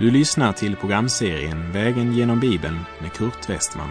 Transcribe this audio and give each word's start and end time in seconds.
Du 0.00 0.10
lyssnar 0.10 0.52
till 0.52 0.76
programserien 0.76 1.72
Vägen 1.72 2.12
genom 2.12 2.40
Bibeln 2.40 2.78
med 3.00 3.12
Kurt 3.12 3.50
Westman. 3.50 3.90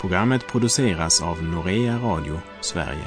Programmet 0.00 0.46
produceras 0.46 1.22
av 1.22 1.42
Norea 1.42 1.98
Radio 1.98 2.40
Sverige. 2.60 3.06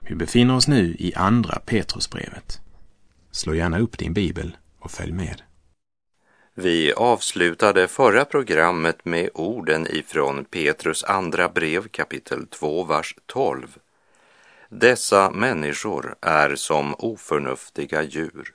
Vi 0.00 0.14
befinner 0.14 0.56
oss 0.56 0.68
nu 0.68 0.96
i 0.98 1.14
Andra 1.14 1.58
Petrusbrevet. 1.66 2.60
Slå 3.30 3.54
gärna 3.54 3.78
upp 3.78 3.98
din 3.98 4.12
bibel 4.12 4.56
och 4.78 4.90
följ 4.90 5.12
med. 5.12 5.42
Vi 6.54 6.92
avslutade 6.92 7.88
förra 7.88 8.24
programmet 8.24 9.04
med 9.04 9.30
orden 9.34 9.86
ifrån 9.90 10.44
Petrus 10.44 11.04
andra 11.04 11.48
brev 11.48 11.88
kapitel 11.88 12.46
2, 12.46 12.84
vers 12.84 13.16
12. 13.26 13.76
Dessa 14.68 15.30
människor 15.30 16.14
är 16.20 16.54
som 16.54 16.94
oförnuftiga 16.98 18.02
djur, 18.02 18.53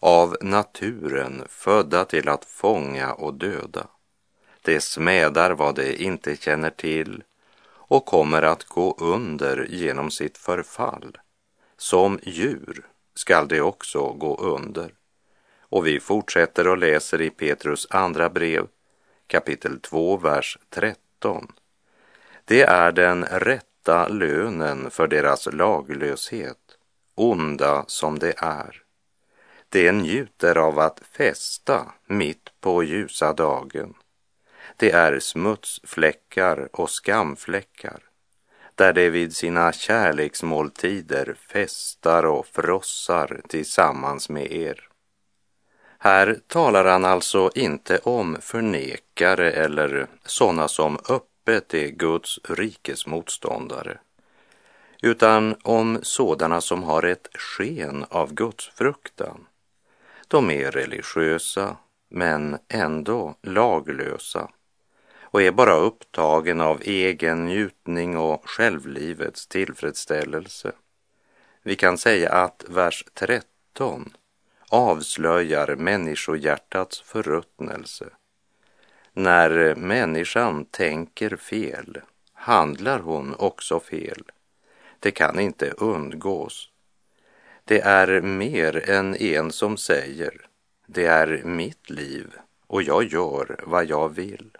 av 0.00 0.36
naturen 0.40 1.44
födda 1.48 2.04
till 2.04 2.28
att 2.28 2.44
fånga 2.44 3.12
och 3.12 3.34
döda. 3.34 3.86
De 4.62 4.80
smädar 4.80 5.50
vad 5.50 5.74
de 5.74 5.96
inte 5.96 6.36
känner 6.36 6.70
till 6.70 7.22
och 7.88 8.06
kommer 8.06 8.42
att 8.42 8.64
gå 8.64 8.96
under 8.98 9.66
genom 9.70 10.10
sitt 10.10 10.38
förfall. 10.38 11.18
Som 11.76 12.18
djur 12.22 12.86
skall 13.14 13.48
de 13.48 13.60
också 13.60 14.12
gå 14.12 14.36
under. 14.36 14.94
Och 15.60 15.86
vi 15.86 16.00
fortsätter 16.00 16.68
och 16.68 16.78
läser 16.78 17.20
i 17.20 17.30
Petrus 17.30 17.86
andra 17.90 18.28
brev, 18.28 18.66
kapitel 19.26 19.80
2, 19.80 20.16
vers 20.16 20.58
13. 20.70 21.52
Det 22.44 22.62
är 22.62 22.92
den 22.92 23.24
rätta 23.24 24.08
lönen 24.08 24.90
för 24.90 25.08
deras 25.08 25.48
laglöshet, 25.52 26.78
onda 27.14 27.84
som 27.86 28.18
det 28.18 28.34
är. 28.36 28.82
De 29.70 29.92
njuter 29.92 30.58
av 30.58 30.78
att 30.78 31.00
festa 31.12 31.92
mitt 32.06 32.60
på 32.60 32.82
ljusa 32.82 33.32
dagen. 33.32 33.94
Det 34.76 34.90
är 34.90 35.18
smutsfläckar 35.20 36.68
och 36.72 36.90
skamfläckar 36.90 38.02
där 38.74 38.92
de 38.92 39.10
vid 39.10 39.36
sina 39.36 39.72
kärleksmåltider 39.72 41.36
festar 41.48 42.26
och 42.26 42.46
frossar 42.46 43.40
tillsammans 43.48 44.28
med 44.28 44.52
er. 44.52 44.88
Här 45.98 46.40
talar 46.46 46.84
han 46.84 47.04
alltså 47.04 47.50
inte 47.54 47.98
om 47.98 48.36
förnekare 48.40 49.50
eller 49.52 50.06
sådana 50.24 50.68
som 50.68 50.98
öppet 51.08 51.74
är 51.74 51.88
Guds 51.88 52.38
rikes 52.48 53.06
motståndare, 53.06 53.98
utan 55.02 55.56
om 55.62 55.98
sådana 56.02 56.60
som 56.60 56.82
har 56.82 57.02
ett 57.02 57.28
sken 57.34 58.04
av 58.08 58.34
Guds 58.34 58.68
fruktan. 58.68 59.46
De 60.28 60.50
är 60.50 60.70
religiösa, 60.70 61.76
men 62.08 62.58
ändå 62.68 63.34
laglösa 63.42 64.50
och 65.20 65.42
är 65.42 65.52
bara 65.52 65.74
upptagen 65.74 66.60
av 66.60 66.80
egen 66.82 67.46
njutning 67.46 68.16
och 68.16 68.48
självlivets 68.48 69.46
tillfredsställelse. 69.46 70.72
Vi 71.62 71.76
kan 71.76 71.98
säga 71.98 72.32
att 72.32 72.64
vers 72.68 73.04
13 73.14 74.12
avslöjar 74.68 75.76
människohjärtats 75.76 77.00
förruttnelse. 77.00 78.06
När 79.12 79.74
människan 79.74 80.64
tänker 80.64 81.36
fel 81.36 82.00
handlar 82.32 82.98
hon 82.98 83.34
också 83.38 83.80
fel. 83.80 84.22
Det 84.98 85.10
kan 85.10 85.40
inte 85.40 85.70
undgås. 85.70 86.70
Det 87.68 87.80
är 87.80 88.20
mer 88.20 88.90
än 88.90 89.16
en 89.16 89.52
som 89.52 89.76
säger, 89.76 90.32
det 90.86 91.06
är 91.06 91.42
mitt 91.44 91.90
liv 91.90 92.26
och 92.66 92.82
jag 92.82 93.04
gör 93.04 93.60
vad 93.66 93.84
jag 93.84 94.08
vill. 94.08 94.50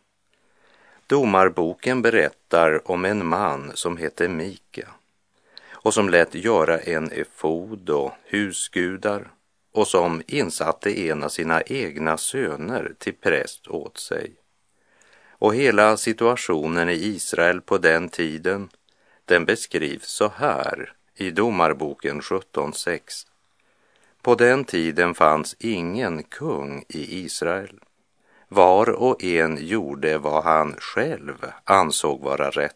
Domarboken 1.06 2.02
berättar 2.02 2.90
om 2.90 3.04
en 3.04 3.26
man 3.26 3.70
som 3.74 3.96
hette 3.96 4.28
Mika 4.28 4.88
och 5.70 5.94
som 5.94 6.08
lät 6.08 6.34
göra 6.34 6.78
en 6.78 7.10
efod 7.10 7.90
och 7.90 8.12
husgudar 8.24 9.30
och 9.72 9.88
som 9.88 10.22
insatte 10.26 11.00
en 11.00 11.22
av 11.22 11.28
sina 11.28 11.62
egna 11.62 12.16
söner 12.16 12.94
till 12.98 13.14
präst 13.14 13.68
åt 13.68 13.98
sig. 13.98 14.32
Och 15.30 15.54
hela 15.54 15.96
situationen 15.96 16.88
i 16.88 16.94
Israel 16.94 17.60
på 17.60 17.78
den 17.78 18.08
tiden, 18.08 18.68
den 19.24 19.44
beskrivs 19.44 20.08
så 20.08 20.32
här 20.36 20.97
i 21.20 21.30
Domarboken 21.30 22.20
17.6. 22.20 23.00
På 24.22 24.34
den 24.34 24.64
tiden 24.64 25.14
fanns 25.14 25.56
ingen 25.58 26.22
kung 26.22 26.84
i 26.88 27.24
Israel. 27.24 27.80
Var 28.48 28.90
och 28.90 29.24
en 29.24 29.58
gjorde 29.60 30.18
vad 30.18 30.44
han 30.44 30.74
själv 30.78 31.46
ansåg 31.64 32.20
vara 32.20 32.50
rätt. 32.50 32.74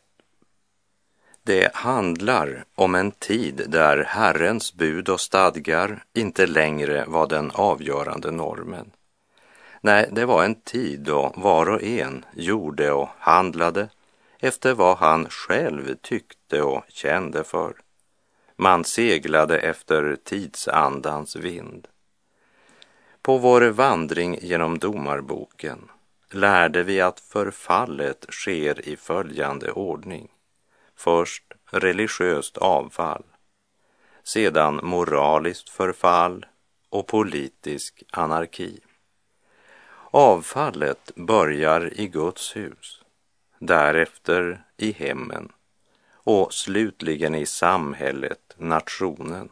Det 1.42 1.74
handlar 1.74 2.64
om 2.74 2.94
en 2.94 3.10
tid 3.10 3.62
där 3.68 4.04
Herrens 4.04 4.74
bud 4.74 5.08
och 5.08 5.20
stadgar 5.20 6.04
inte 6.14 6.46
längre 6.46 7.04
var 7.08 7.26
den 7.26 7.50
avgörande 7.50 8.30
normen. 8.30 8.90
Nej, 9.80 10.08
det 10.12 10.24
var 10.24 10.44
en 10.44 10.54
tid 10.54 11.00
då 11.00 11.32
var 11.36 11.68
och 11.68 11.82
en 11.82 12.24
gjorde 12.34 12.92
och 12.92 13.08
handlade 13.18 13.88
efter 14.38 14.74
vad 14.74 14.96
han 14.96 15.26
själv 15.30 15.94
tyckte 16.02 16.62
och 16.62 16.84
kände 16.88 17.44
för. 17.44 17.74
Man 18.62 18.84
seglade 18.84 19.58
efter 19.58 20.16
tidsandans 20.24 21.36
vind. 21.36 21.88
På 23.22 23.38
vår 23.38 23.60
vandring 23.60 24.38
genom 24.42 24.78
domarboken 24.78 25.90
lärde 26.30 26.82
vi 26.82 27.00
att 27.00 27.20
förfallet 27.20 28.26
sker 28.28 28.88
i 28.88 28.96
följande 28.96 29.72
ordning. 29.72 30.28
Först 30.96 31.44
religiöst 31.70 32.58
avfall, 32.58 33.24
sedan 34.22 34.80
moraliskt 34.82 35.68
förfall 35.68 36.46
och 36.88 37.06
politisk 37.06 38.02
anarki. 38.10 38.80
Avfallet 40.10 41.12
börjar 41.14 42.00
i 42.00 42.06
Guds 42.08 42.56
hus, 42.56 43.02
därefter 43.58 44.64
i 44.76 44.92
hemmen 44.92 45.52
och 46.24 46.54
slutligen 46.54 47.34
i 47.34 47.46
samhället, 47.46 48.54
nationen. 48.56 49.48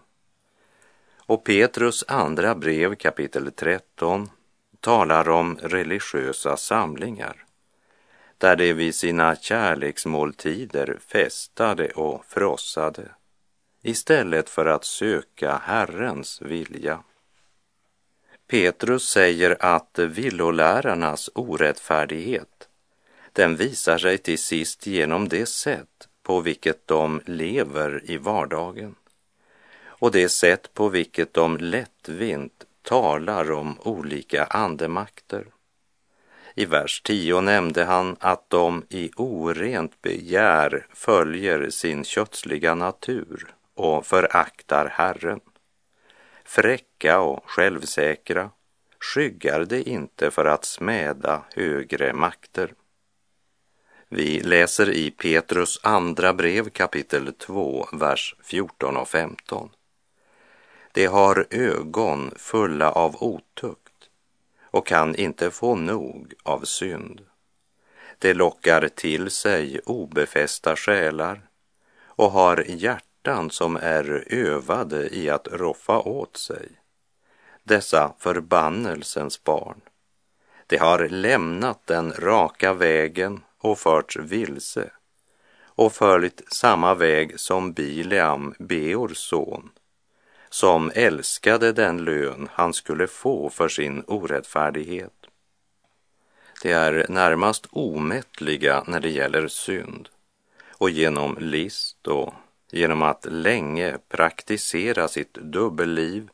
Och 1.16 1.44
Petrus 1.44 2.04
andra 2.08 2.54
brev 2.54 2.94
kapitel 2.94 3.52
13 3.52 4.30
talar 4.80 5.28
om 5.28 5.58
religiösa 5.62 6.56
samlingar 6.56 7.44
där 8.38 8.56
de 8.56 8.72
vid 8.72 8.94
sina 8.94 9.36
kärleksmåltider 9.36 10.98
festade 11.06 11.88
och 11.88 12.24
frossade 12.24 13.08
istället 13.82 14.50
för 14.50 14.66
att 14.66 14.84
söka 14.84 15.56
Herrens 15.56 16.42
vilja. 16.42 17.02
Petrus 18.46 19.08
säger 19.08 19.56
att 19.60 19.98
villolärarnas 19.98 21.30
orättfärdighet 21.34 22.68
den 23.32 23.56
visar 23.56 23.98
sig 23.98 24.18
till 24.18 24.38
sist 24.38 24.86
genom 24.86 25.28
det 25.28 25.46
sätt 25.46 26.08
på 26.30 26.40
vilket 26.40 26.86
de 26.86 27.20
lever 27.26 28.02
i 28.04 28.16
vardagen 28.16 28.94
och 29.86 30.10
det 30.10 30.28
sätt 30.28 30.74
på 30.74 30.88
vilket 30.88 31.34
de 31.34 31.56
lättvint 31.56 32.64
talar 32.82 33.52
om 33.52 33.78
olika 33.80 34.44
andemakter. 34.44 35.46
I 36.54 36.64
vers 36.64 37.02
10 37.04 37.40
nämnde 37.40 37.84
han 37.84 38.16
att 38.20 38.50
de 38.50 38.82
i 38.88 39.10
orent 39.16 40.02
begär 40.02 40.86
följer 40.94 41.70
sin 41.70 42.04
kötsliga 42.04 42.74
natur 42.74 43.54
och 43.74 44.06
föraktar 44.06 44.86
Herren. 44.86 45.40
Fräcka 46.44 47.20
och 47.20 47.50
självsäkra 47.50 48.50
skyggar 49.00 49.64
det 49.64 49.82
inte 49.82 50.30
för 50.30 50.44
att 50.44 50.64
smäda 50.64 51.42
högre 51.54 52.12
makter. 52.12 52.72
Vi 54.12 54.40
läser 54.40 54.90
i 54.90 55.10
Petrus 55.10 55.80
andra 55.82 56.32
brev 56.32 56.70
kapitel 56.70 57.32
2, 57.32 57.86
vers 57.92 58.36
14 58.42 58.96
och 58.96 59.08
15. 59.08 59.70
De 60.92 61.06
har 61.06 61.46
ögon 61.50 62.30
fulla 62.36 62.92
av 62.92 63.22
otukt 63.22 64.08
och 64.62 64.86
kan 64.86 65.14
inte 65.14 65.50
få 65.50 65.74
nog 65.74 66.34
av 66.42 66.60
synd. 66.64 67.20
De 68.18 68.34
lockar 68.34 68.88
till 68.88 69.30
sig 69.30 69.80
obefästa 69.84 70.76
själar 70.76 71.42
och 72.04 72.30
har 72.30 72.64
hjärtan 72.68 73.50
som 73.50 73.76
är 73.76 74.24
övade 74.26 75.16
i 75.16 75.30
att 75.30 75.48
roffa 75.48 75.98
åt 75.98 76.36
sig. 76.36 76.68
Dessa 77.62 78.14
förbannelsens 78.18 79.44
barn, 79.44 79.80
de 80.66 80.76
har 80.76 81.08
lämnat 81.08 81.86
den 81.86 82.12
raka 82.12 82.72
vägen 82.72 83.40
och 83.60 83.78
förts 83.78 84.16
vilse 84.16 84.90
och 85.62 85.92
följt 85.92 86.42
samma 86.52 86.94
väg 86.94 87.40
som 87.40 87.72
Bileam, 87.72 88.54
Beors 88.58 89.16
son, 89.16 89.70
som 90.50 90.90
älskade 90.94 91.72
den 91.72 92.04
lön 92.04 92.48
han 92.52 92.74
skulle 92.74 93.06
få 93.06 93.50
för 93.50 93.68
sin 93.68 94.04
orättfärdighet. 94.06 95.12
De 96.62 96.72
är 96.72 97.06
närmast 97.08 97.66
omättliga 97.70 98.84
när 98.86 99.00
det 99.00 99.10
gäller 99.10 99.48
synd 99.48 100.08
och 100.68 100.90
genom 100.90 101.36
list 101.40 102.06
och 102.06 102.34
genom 102.70 103.02
att 103.02 103.26
länge 103.30 103.98
praktisera 104.08 105.08
sitt 105.08 105.34
dubbelliv 105.34 106.28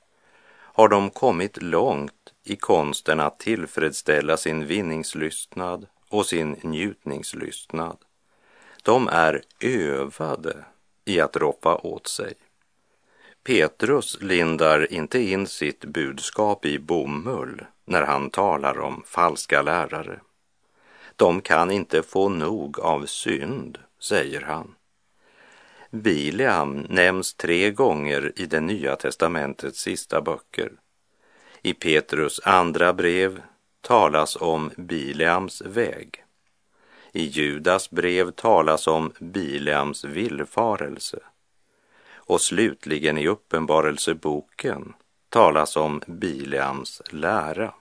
har 0.52 0.88
de 0.88 1.10
kommit 1.10 1.62
långt 1.62 2.32
i 2.44 2.56
konsten 2.56 3.20
att 3.20 3.38
tillfredsställa 3.38 4.36
sin 4.36 4.66
vinningslystnad 4.66 5.86
och 6.08 6.26
sin 6.26 6.56
njutningslystnad. 6.62 7.96
De 8.82 9.08
är 9.08 9.42
övade 9.60 10.64
i 11.04 11.20
att 11.20 11.36
roppa 11.36 11.76
åt 11.76 12.06
sig. 12.06 12.34
Petrus 13.44 14.18
lindar 14.20 14.92
inte 14.92 15.18
in 15.18 15.46
sitt 15.46 15.84
budskap 15.84 16.66
i 16.66 16.78
bomull 16.78 17.64
när 17.84 18.02
han 18.02 18.30
talar 18.30 18.78
om 18.80 19.02
falska 19.06 19.62
lärare. 19.62 20.20
De 21.16 21.40
kan 21.40 21.70
inte 21.70 22.02
få 22.02 22.28
nog 22.28 22.80
av 22.80 23.06
synd, 23.06 23.78
säger 24.00 24.40
han. 24.40 24.74
Bileam 25.90 26.86
nämns 26.88 27.34
tre 27.34 27.70
gånger 27.70 28.32
i 28.36 28.46
det 28.46 28.60
nya 28.60 28.96
testamentets 28.96 29.80
sista 29.80 30.20
böcker. 30.20 30.72
I 31.62 31.74
Petrus 31.74 32.40
andra 32.44 32.92
brev 32.92 33.42
talas 33.86 34.36
om 34.36 34.70
Bileams 34.76 35.62
väg. 35.62 36.24
I 37.12 37.24
Judas 37.24 37.90
brev 37.90 38.30
talas 38.30 38.86
om 38.86 39.12
Bileams 39.20 40.04
villfarelse. 40.04 41.18
Och 42.14 42.40
slutligen 42.40 43.18
i 43.18 43.28
Uppenbarelseboken 43.28 44.92
talas 45.28 45.76
om 45.76 46.02
Bileams 46.06 47.02
lära. 47.10 47.74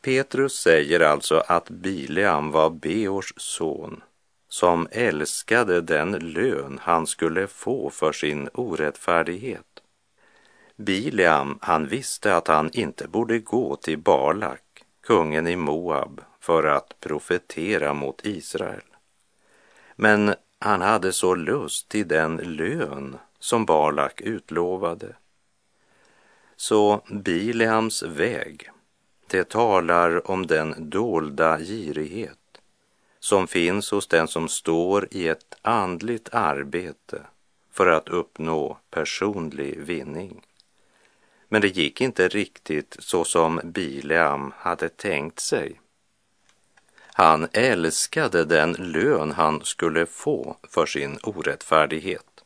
Petrus 0.00 0.52
säger 0.52 1.00
alltså 1.00 1.42
att 1.46 1.70
Bileam 1.70 2.50
var 2.50 2.70
Beors 2.70 3.32
son 3.36 4.02
som 4.48 4.88
älskade 4.90 5.80
den 5.80 6.12
lön 6.12 6.78
han 6.82 7.06
skulle 7.06 7.46
få 7.46 7.90
för 7.90 8.12
sin 8.12 8.48
orättfärdighet. 8.54 9.82
Bileam, 10.76 11.58
han 11.62 11.88
visste 11.88 12.36
att 12.36 12.48
han 12.48 12.70
inte 12.72 13.08
borde 13.08 13.38
gå 13.38 13.76
till 13.76 13.98
Balak, 13.98 14.62
kungen 15.06 15.46
i 15.46 15.56
Moab, 15.56 16.20
för 16.40 16.64
att 16.64 17.00
profetera 17.00 17.94
mot 17.94 18.26
Israel. 18.26 18.82
Men 19.96 20.34
han 20.58 20.80
hade 20.80 21.12
så 21.12 21.34
lust 21.34 21.88
till 21.88 22.08
den 22.08 22.36
lön 22.36 23.16
som 23.38 23.66
Balak 23.66 24.20
utlovade. 24.20 25.16
Så 26.56 27.00
Bileams 27.10 28.02
väg, 28.02 28.70
det 29.26 29.48
talar 29.48 30.30
om 30.30 30.46
den 30.46 30.90
dolda 30.90 31.58
girighet 31.58 32.38
som 33.18 33.46
finns 33.46 33.90
hos 33.90 34.06
den 34.06 34.28
som 34.28 34.48
står 34.48 35.08
i 35.10 35.28
ett 35.28 35.54
andligt 35.62 36.28
arbete 36.32 37.22
för 37.72 37.86
att 37.86 38.08
uppnå 38.08 38.78
personlig 38.90 39.80
vinning. 39.80 40.45
Men 41.48 41.60
det 41.60 41.68
gick 41.76 42.00
inte 42.00 42.28
riktigt 42.28 42.96
så 42.98 43.24
som 43.24 43.60
Bileam 43.64 44.52
hade 44.56 44.88
tänkt 44.88 45.40
sig. 45.40 45.80
Han 47.12 47.48
älskade 47.52 48.44
den 48.44 48.72
lön 48.72 49.32
han 49.32 49.64
skulle 49.64 50.06
få 50.06 50.56
för 50.68 50.86
sin 50.86 51.18
orättfärdighet. 51.22 52.44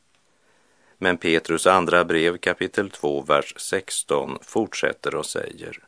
Men 0.98 1.16
Petrus 1.16 1.66
andra 1.66 2.04
brev 2.04 2.36
kapitel 2.38 2.90
2, 2.90 3.22
vers 3.22 3.54
16 3.56 4.38
fortsätter 4.42 5.14
och 5.14 5.26
säger 5.26 5.78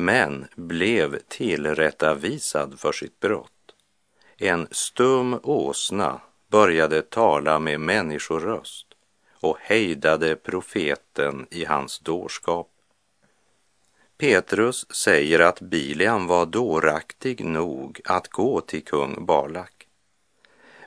men 0.00 0.46
blev 0.54 1.18
tillrättavisad 1.28 2.80
för 2.80 2.92
sitt 2.92 3.20
brott 3.20 3.52
en 4.36 4.68
stum 4.70 5.40
åsna 5.42 6.20
började 6.48 7.02
tala 7.02 7.58
med 7.58 7.80
människoröst 7.80 8.86
och 9.40 9.56
hejdade 9.60 10.36
profeten 10.36 11.46
i 11.50 11.64
hans 11.64 11.98
dårskap. 11.98 12.68
Petrus 14.18 14.94
säger 14.94 15.40
att 15.40 15.60
Bilian 15.60 16.26
var 16.26 16.46
dåraktig 16.46 17.44
nog 17.44 18.00
att 18.04 18.28
gå 18.28 18.60
till 18.60 18.84
kung 18.84 19.26
Balak, 19.26 19.86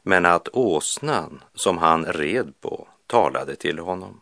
men 0.03 0.25
att 0.25 0.47
åsnan 0.53 1.43
som 1.53 1.77
han 1.77 2.05
red 2.05 2.53
på 2.61 2.87
talade 3.07 3.55
till 3.55 3.79
honom. 3.79 4.21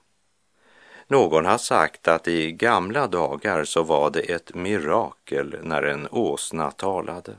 Någon 1.08 1.46
har 1.46 1.58
sagt 1.58 2.08
att 2.08 2.28
i 2.28 2.52
gamla 2.52 3.08
dagar 3.08 3.64
så 3.64 3.84
var 3.84 4.10
det 4.10 4.20
ett 4.20 4.56
mirakel 4.56 5.58
när 5.64 5.84
en 5.84 6.08
åsna 6.12 6.72
talade. 6.72 7.36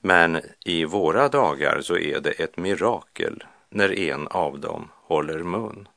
Men 0.00 0.40
i 0.64 0.84
våra 0.84 1.28
dagar 1.28 1.80
så 1.80 1.96
är 1.96 2.20
det 2.20 2.30
ett 2.30 2.56
mirakel 2.56 3.44
när 3.68 3.98
en 3.98 4.28
av 4.28 4.60
dem 4.60 4.88
håller 4.94 5.38
mun. 5.38 5.88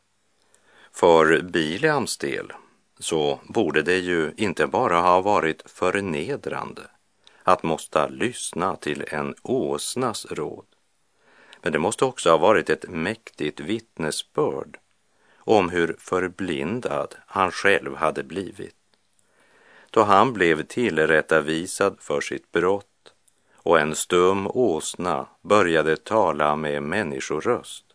För 0.94 1.42
Bileams 1.42 2.18
del 2.18 2.52
så 3.00 3.40
borde 3.44 3.82
det 3.82 3.98
ju 3.98 4.34
inte 4.38 4.68
bara 4.68 5.02
ha 5.02 5.22
varit 5.22 5.72
förnedrande 5.72 6.82
att 7.44 7.64
måste 7.64 8.10
lyssna 8.10 8.76
till 8.76 9.06
en 9.08 9.36
åsnas 9.42 10.26
råd, 10.26 10.66
men 11.62 11.74
det 11.74 11.80
måste 11.80 12.06
också 12.06 12.30
ha 12.30 12.38
varit 12.38 12.70
ett 12.70 12.90
mäktigt 12.90 13.60
vittnesbörd 13.60 14.80
om 15.38 15.70
hur 15.70 15.96
förblindad 16.00 17.16
han 17.26 17.52
själv 17.52 17.96
hade 17.96 18.24
blivit. 18.24 18.76
Då 19.90 20.04
han 20.04 20.34
blev 20.34 20.64
tillrättavisad 20.64 21.98
för 22.00 22.22
sitt 22.22 22.52
brott 22.52 23.14
och 23.56 23.80
en 23.80 23.96
stum 23.96 24.48
åsna 24.48 25.28
började 25.42 25.98
tala 25.98 26.56
med 26.56 26.84
människoröst 26.84 27.91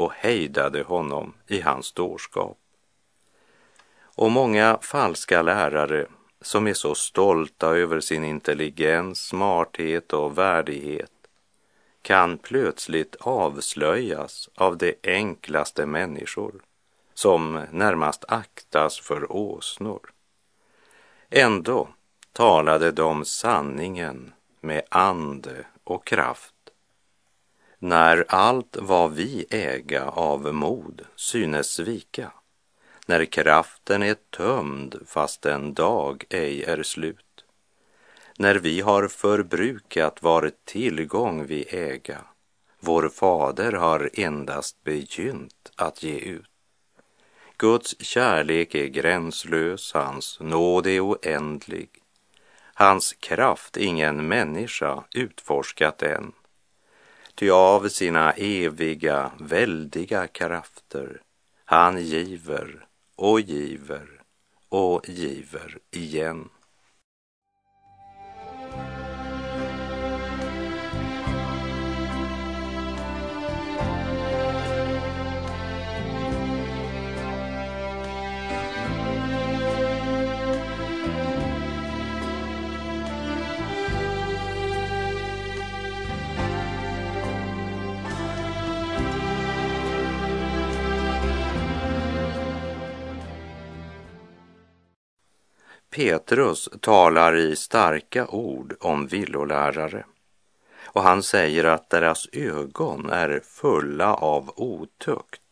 och 0.00 0.12
hejdade 0.12 0.82
honom 0.82 1.34
i 1.46 1.60
hans 1.60 1.92
dårskap. 1.92 2.58
Och 4.02 4.30
många 4.30 4.78
falska 4.82 5.42
lärare 5.42 6.06
som 6.40 6.66
är 6.66 6.74
så 6.74 6.94
stolta 6.94 7.66
över 7.66 8.00
sin 8.00 8.24
intelligens, 8.24 9.26
smarthet 9.26 10.12
och 10.12 10.38
värdighet 10.38 11.10
kan 12.02 12.38
plötsligt 12.38 13.16
avslöjas 13.20 14.48
av 14.54 14.76
de 14.76 14.94
enklaste 15.02 15.86
människor 15.86 16.54
som 17.14 17.66
närmast 17.70 18.24
aktas 18.28 19.00
för 19.00 19.32
åsnor. 19.32 20.12
Ändå 21.30 21.88
talade 22.32 22.92
de 22.92 23.24
sanningen 23.24 24.32
med 24.60 24.82
ande 24.88 25.66
och 25.84 26.06
kraft. 26.06 26.54
När 27.82 28.24
allt 28.28 28.76
vad 28.80 29.12
vi 29.12 29.46
äga 29.50 30.04
av 30.04 30.54
mod 30.54 31.02
synes 31.16 31.66
svika, 31.66 32.32
när 33.06 33.24
kraften 33.24 34.02
är 34.02 34.16
tömd 34.30 34.96
fast 35.06 35.46
en 35.46 35.74
dag 35.74 36.24
ej 36.30 36.64
är 36.64 36.82
slut, 36.82 37.44
när 38.38 38.54
vi 38.54 38.80
har 38.80 39.08
förbrukat 39.08 40.22
var 40.22 40.50
tillgång 40.64 41.46
vi 41.46 41.62
äga, 41.62 42.18
vår 42.80 43.08
fader 43.08 43.72
har 43.72 44.10
endast 44.14 44.84
begynt 44.84 45.72
att 45.76 46.02
ge 46.02 46.18
ut. 46.18 46.50
Guds 47.56 48.00
kärlek 48.00 48.74
är 48.74 48.86
gränslös, 48.86 49.92
hans 49.92 50.40
nåd 50.40 50.86
är 50.86 51.00
oändlig, 51.00 51.88
Hans 52.74 53.12
kraft 53.12 53.76
ingen 53.76 54.28
människa 54.28 55.04
utforskat 55.14 56.02
än. 56.02 56.32
Ty 57.40 57.50
av 57.50 57.88
sina 57.88 58.32
eviga, 58.32 59.30
väldiga 59.38 60.26
krafter 60.26 61.20
han 61.64 62.04
giver 62.04 62.86
och 63.16 63.40
giver 63.40 64.22
och 64.68 65.08
giver 65.08 65.78
igen. 65.90 66.48
Petrus 95.90 96.68
talar 96.80 97.36
i 97.36 97.56
starka 97.56 98.26
ord 98.26 98.76
om 98.80 99.06
villolärare 99.06 100.04
och 100.82 101.02
han 101.02 101.22
säger 101.22 101.64
att 101.64 101.90
deras 101.90 102.28
ögon 102.32 103.10
är 103.10 103.40
fulla 103.44 104.14
av 104.14 104.52
otukt 104.56 105.42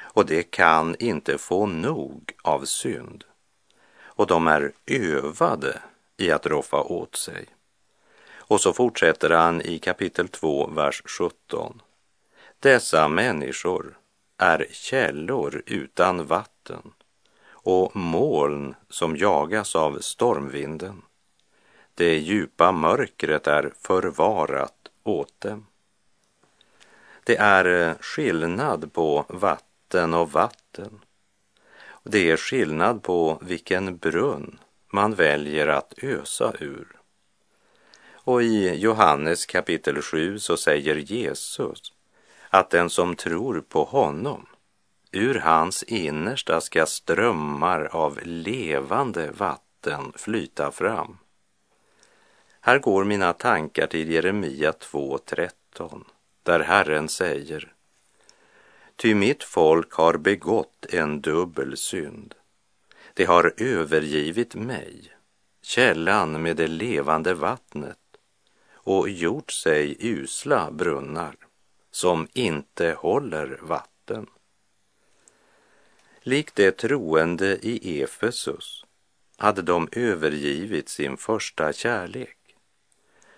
och 0.00 0.26
det 0.26 0.42
kan 0.42 0.96
inte 0.98 1.38
få 1.38 1.66
nog 1.66 2.32
av 2.42 2.64
synd. 2.64 3.24
Och 4.02 4.26
de 4.26 4.46
är 4.46 4.72
övade 4.86 5.78
i 6.16 6.30
att 6.30 6.46
roffa 6.46 6.82
åt 6.82 7.16
sig. 7.16 7.46
Och 8.34 8.60
så 8.60 8.72
fortsätter 8.72 9.30
han 9.30 9.62
i 9.62 9.78
kapitel 9.78 10.28
2, 10.28 10.66
vers 10.66 11.02
17. 11.04 11.82
Dessa 12.60 13.08
människor 13.08 13.98
är 14.38 14.66
källor 14.70 15.62
utan 15.66 16.26
vatten 16.26 16.92
och 17.64 17.96
moln 17.96 18.74
som 18.88 19.16
jagas 19.16 19.76
av 19.76 19.98
stormvinden. 19.98 21.02
Det 21.94 22.18
djupa 22.18 22.72
mörkret 22.72 23.46
är 23.46 23.72
förvarat 23.80 24.88
åt 25.02 25.40
dem. 25.40 25.66
Det 27.24 27.36
är 27.36 27.88
eh, 27.88 27.94
skillnad 28.00 28.92
på 28.92 29.24
vatten 29.28 30.14
och 30.14 30.32
vatten. 30.32 31.00
Det 32.02 32.30
är 32.30 32.36
skillnad 32.36 33.02
på 33.02 33.38
vilken 33.42 33.96
brunn 33.96 34.58
man 34.90 35.14
väljer 35.14 35.68
att 35.68 35.94
ösa 36.02 36.52
ur. 36.60 36.88
Och 38.12 38.42
i 38.42 38.74
Johannes 38.74 39.46
kapitel 39.46 40.02
7 40.02 40.38
så 40.38 40.56
säger 40.56 40.96
Jesus 40.96 41.92
att 42.48 42.70
den 42.70 42.90
som 42.90 43.16
tror 43.16 43.60
på 43.68 43.84
honom, 43.84 44.46
ur 45.14 45.34
hans 45.34 45.82
innersta 45.82 46.60
ska 46.60 46.86
strömmar 46.86 47.84
av 47.84 48.20
levande 48.22 49.30
vatten 49.30 50.12
flyta 50.16 50.70
fram. 50.70 51.18
Här 52.60 52.78
går 52.78 53.04
mina 53.04 53.32
tankar 53.32 53.86
till 53.86 54.10
Jeremia 54.10 54.72
2.13, 54.72 56.04
där 56.42 56.60
Herren 56.60 57.08
säger 57.08 57.72
Ty 58.96 59.14
mitt 59.14 59.44
folk 59.44 59.92
har 59.92 60.16
begått 60.16 60.86
en 60.90 61.20
dubbel 61.20 61.76
synd. 61.76 62.34
Det 63.14 63.24
har 63.24 63.54
övergivit 63.56 64.54
mig, 64.54 65.12
källan 65.62 66.42
med 66.42 66.56
det 66.56 66.66
levande 66.66 67.34
vattnet, 67.34 67.98
och 68.74 69.08
gjort 69.08 69.50
sig 69.50 69.96
usla 70.00 70.70
brunnar 70.70 71.36
som 71.90 72.28
inte 72.32 72.96
håller 72.98 73.58
vatten. 73.62 74.26
Likt 76.26 76.54
det 76.54 76.70
troende 76.70 77.58
i 77.62 78.02
Efesus 78.02 78.84
hade 79.36 79.62
de 79.62 79.88
övergivit 79.92 80.88
sin 80.88 81.16
första 81.16 81.72
kärlek. 81.72 82.36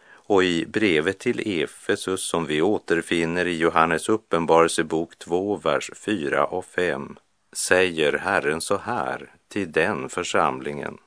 Och 0.08 0.44
i 0.44 0.66
brevet 0.66 1.18
till 1.18 1.62
Efesus 1.62 2.22
som 2.22 2.46
vi 2.46 2.62
återfinner 2.62 3.46
i 3.46 3.56
Johannes 3.56 4.08
uppenbarelsebok 4.08 5.18
2, 5.18 5.56
vers 5.56 5.90
4 5.94 6.46
och 6.46 6.64
5 6.64 7.16
säger 7.52 8.12
Herren 8.12 8.60
så 8.60 8.76
här 8.76 9.34
till 9.48 9.72
den 9.72 10.08
församlingen. 10.08 10.98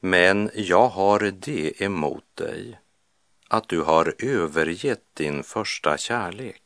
Men 0.00 0.50
jag 0.54 0.88
har 0.88 1.32
det 1.32 1.82
emot 1.82 2.36
dig 2.36 2.80
att 3.48 3.68
du 3.68 3.82
har 3.82 4.14
övergett 4.18 5.04
din 5.14 5.42
första 5.42 5.98
kärlek. 5.98 6.63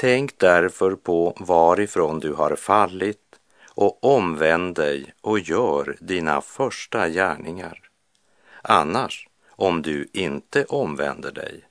Tänk 0.00 0.38
därför 0.38 0.94
på 0.94 1.36
varifrån 1.40 2.20
du 2.20 2.32
har 2.32 2.56
fallit 2.56 3.40
och 3.68 4.04
omvänd 4.04 4.74
dig 4.74 5.14
och 5.20 5.38
gör 5.38 5.96
dina 6.00 6.40
första 6.40 7.08
gärningar. 7.08 7.78
Annars, 8.62 9.28
om 9.50 9.82
du 9.82 10.08
inte 10.12 10.64
omvänder 10.64 11.32
dig, 11.32 11.64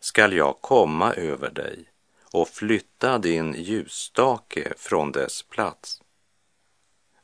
skall 0.00 0.32
jag 0.32 0.60
komma 0.60 1.12
över 1.12 1.50
dig 1.50 1.84
och 2.32 2.48
flytta 2.48 3.18
din 3.18 3.54
ljusstake 3.54 4.72
från 4.76 5.12
dess 5.12 5.42
plats. 5.42 6.02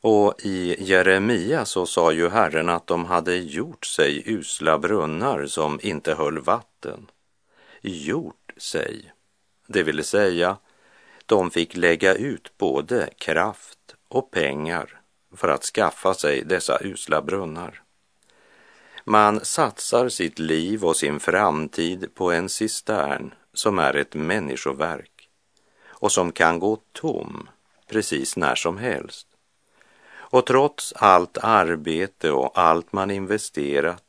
Och 0.01 0.33
i 0.39 0.83
Jeremia 0.83 1.65
så 1.65 1.85
sa 1.85 2.11
ju 2.11 2.29
Herren 2.29 2.69
att 2.69 2.87
de 2.87 3.05
hade 3.05 3.35
gjort 3.35 3.85
sig 3.85 4.23
usla 4.25 4.77
brunnar 4.77 5.45
som 5.45 5.79
inte 5.83 6.13
höll 6.13 6.39
vatten. 6.39 7.07
Gjort 7.81 8.53
sig, 8.57 9.11
det 9.67 9.83
vill 9.83 10.03
säga 10.03 10.57
de 11.25 11.51
fick 11.51 11.75
lägga 11.77 12.13
ut 12.13 12.57
både 12.57 13.09
kraft 13.17 13.95
och 14.07 14.31
pengar 14.31 15.01
för 15.35 15.47
att 15.47 15.63
skaffa 15.63 16.13
sig 16.13 16.43
dessa 16.45 16.77
usla 16.81 17.21
brunnar. 17.21 17.81
Man 19.03 19.45
satsar 19.45 20.09
sitt 20.09 20.39
liv 20.39 20.85
och 20.85 20.97
sin 20.97 21.19
framtid 21.19 22.15
på 22.15 22.31
en 22.31 22.49
cistern 22.49 23.33
som 23.53 23.79
är 23.79 23.93
ett 23.93 24.13
människoverk 24.13 25.29
och 25.85 26.11
som 26.11 26.31
kan 26.31 26.59
gå 26.59 26.77
tom 26.91 27.49
precis 27.87 28.37
när 28.37 28.55
som 28.55 28.77
helst. 28.77 29.27
Och 30.09 30.45
trots 30.45 30.93
allt 30.93 31.37
arbete 31.37 32.31
och 32.31 32.59
allt 32.59 32.93
man 32.93 33.11
investerat 33.11 34.03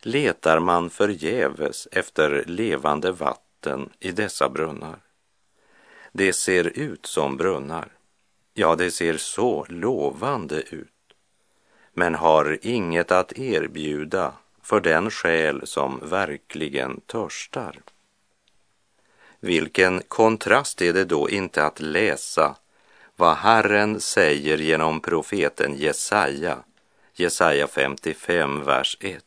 letar 0.00 0.60
man 0.60 0.90
förgäves 0.90 1.88
efter 1.92 2.44
levande 2.46 3.12
vatten 3.12 3.51
i 4.00 4.12
dessa 4.12 4.48
brunnar. 4.48 4.98
Det 6.12 6.32
ser 6.32 6.64
ut 6.64 7.06
som 7.06 7.36
brunnar. 7.36 7.88
Ja, 8.54 8.76
det 8.76 8.90
ser 8.90 9.16
så 9.16 9.66
lovande 9.68 10.62
ut 10.62 10.88
men 11.92 12.14
har 12.14 12.58
inget 12.62 13.10
att 13.10 13.38
erbjuda 13.38 14.32
för 14.62 14.80
den 14.80 15.10
själ 15.10 15.66
som 15.66 16.00
verkligen 16.02 17.00
törstar. 17.00 17.80
Vilken 19.40 20.02
kontrast 20.08 20.82
är 20.82 20.92
det 20.92 21.04
då 21.04 21.30
inte 21.30 21.66
att 21.66 21.80
läsa 21.80 22.56
vad 23.16 23.36
Herren 23.36 24.00
säger 24.00 24.58
genom 24.58 25.00
profeten 25.00 25.74
Jesaja, 25.76 26.58
Jesaja 27.14 27.66
55, 27.66 28.64
vers 28.64 28.96
1. 29.00 29.24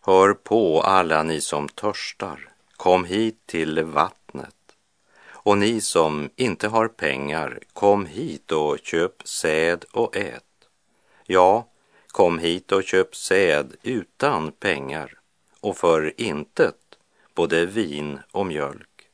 Hör 0.00 0.34
på 0.34 0.82
alla 0.82 1.22
ni 1.22 1.40
som 1.40 1.68
törstar, 1.68 2.48
kom 2.78 3.04
hit 3.04 3.46
till 3.46 3.82
vattnet. 3.82 4.54
Och 5.30 5.58
ni 5.58 5.80
som 5.80 6.30
inte 6.36 6.68
har 6.68 6.88
pengar, 6.88 7.60
kom 7.72 8.06
hit 8.06 8.52
och 8.52 8.78
köp 8.82 9.28
säd 9.28 9.84
och 9.92 10.16
ät. 10.16 10.44
Ja, 11.26 11.66
kom 12.06 12.38
hit 12.38 12.72
och 12.72 12.84
köp 12.84 13.16
säd 13.16 13.76
utan 13.82 14.52
pengar 14.52 15.18
och 15.60 15.76
för 15.76 16.20
intet 16.20 16.98
både 17.34 17.66
vin 17.66 18.18
och 18.32 18.46
mjölk. 18.46 19.08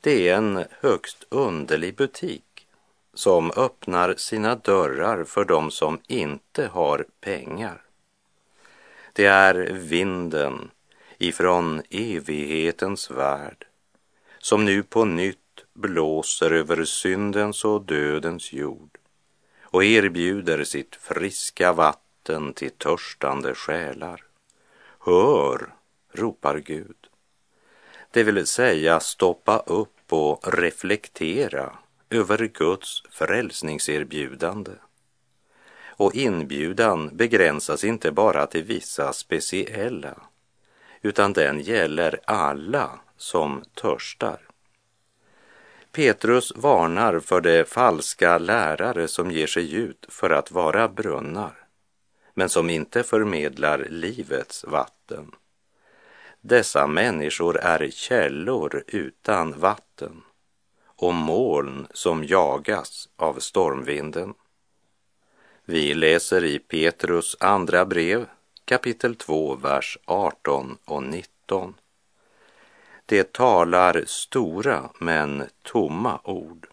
Det 0.00 0.28
är 0.28 0.36
en 0.36 0.64
högst 0.80 1.26
underlig 1.28 1.96
butik 1.96 2.66
som 3.14 3.50
öppnar 3.56 4.14
sina 4.14 4.54
dörrar 4.54 5.24
för 5.24 5.44
dem 5.44 5.70
som 5.70 6.00
inte 6.06 6.66
har 6.66 7.06
pengar. 7.20 7.82
Det 9.12 9.24
är 9.24 9.54
vinden 9.72 10.70
ifrån 11.18 11.82
evighetens 11.90 13.10
värld 13.10 13.66
som 14.38 14.64
nu 14.64 14.82
på 14.82 15.04
nytt 15.04 15.38
blåser 15.74 16.50
över 16.50 16.84
syndens 16.84 17.64
och 17.64 17.82
dödens 17.82 18.52
jord 18.52 18.98
och 19.62 19.84
erbjuder 19.84 20.64
sitt 20.64 20.96
friska 20.96 21.72
vatten 21.72 22.52
till 22.52 22.70
törstande 22.70 23.54
själar. 23.54 24.24
Hör, 24.98 25.74
ropar 26.12 26.58
Gud. 26.58 26.96
Det 28.10 28.22
vill 28.22 28.46
säga 28.46 29.00
stoppa 29.00 29.58
upp 29.58 30.12
och 30.12 30.54
reflektera 30.58 31.78
över 32.10 32.46
Guds 32.54 33.02
frälsningserbjudande. 33.10 34.72
Och 35.86 36.14
inbjudan 36.14 37.16
begränsas 37.16 37.84
inte 37.84 38.12
bara 38.12 38.46
till 38.46 38.64
vissa 38.64 39.12
speciella, 39.12 40.14
utan 41.02 41.32
den 41.32 41.60
gäller 41.60 42.20
alla 42.24 42.90
som 43.16 43.62
törstar. 43.74 44.40
Petrus 45.92 46.52
varnar 46.56 47.20
för 47.20 47.40
de 47.40 47.64
falska 47.64 48.38
lärare 48.38 49.08
som 49.08 49.30
ger 49.30 49.46
sig 49.46 49.74
ut 49.74 50.06
för 50.08 50.30
att 50.30 50.50
vara 50.50 50.88
brunnar, 50.88 51.66
men 52.34 52.48
som 52.48 52.70
inte 52.70 53.02
förmedlar 53.02 53.86
livets 53.90 54.64
vatten. 54.64 55.30
Dessa 56.40 56.86
människor 56.86 57.56
är 57.56 57.90
källor 57.90 58.84
utan 58.86 59.60
vatten 59.60 60.22
och 60.84 61.14
moln 61.14 61.86
som 61.90 62.24
jagas 62.24 63.08
av 63.16 63.34
stormvinden. 63.38 64.34
Vi 65.64 65.94
läser 65.94 66.44
i 66.44 66.58
Petrus 66.58 67.36
andra 67.40 67.84
brev 67.84 68.26
kapitel 68.68 69.14
2, 69.14 69.54
vers 69.54 69.98
18 70.04 70.78
och 70.84 71.02
19. 71.02 71.74
Det 73.06 73.32
talar 73.32 74.04
stora 74.06 74.90
men 75.00 75.44
tomma 75.62 76.20
ord. 76.24 76.66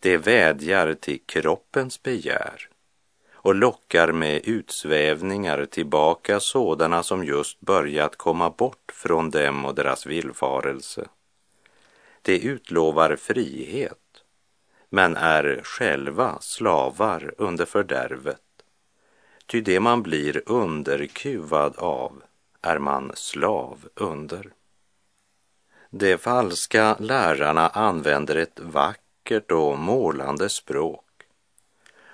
Det 0.00 0.16
vädjar 0.16 0.94
till 0.94 1.20
kroppens 1.26 2.02
begär 2.02 2.68
och 3.32 3.54
lockar 3.54 4.12
med 4.12 4.40
utsvävningar 4.44 5.64
tillbaka 5.64 6.40
sådana 6.40 7.02
som 7.02 7.24
just 7.24 7.60
börjat 7.60 8.16
komma 8.16 8.50
bort 8.50 8.92
från 8.94 9.30
dem 9.30 9.64
och 9.64 9.74
deras 9.74 10.06
villfarelse. 10.06 11.08
De 12.22 12.38
utlovar 12.40 13.16
frihet, 13.16 14.24
men 14.90 15.16
är 15.16 15.60
själva 15.64 16.38
slavar 16.40 17.34
under 17.38 17.64
fördärvet. 17.64 18.40
Ty 19.48 19.60
det 19.60 19.80
man 19.80 20.02
blir 20.02 20.42
underkuvad 20.46 21.76
av 21.76 22.22
är 22.62 22.78
man 22.78 23.12
slav 23.14 23.88
under. 23.94 24.52
De 25.90 26.18
falska 26.18 26.96
lärarna 26.98 27.68
använder 27.68 28.36
ett 28.36 28.60
vackert 28.60 29.50
och 29.50 29.78
målande 29.78 30.48
språk 30.48 31.04